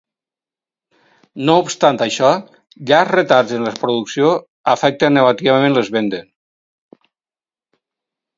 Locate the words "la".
3.67-3.75